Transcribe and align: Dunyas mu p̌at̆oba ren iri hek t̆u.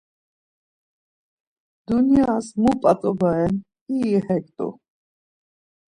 Dunyas 1.85 2.47
mu 2.61 2.71
p̌at̆oba 2.81 3.29
ren 3.37 3.55
iri 3.97 4.19
hek 4.27 4.45
t̆u. 4.57 4.67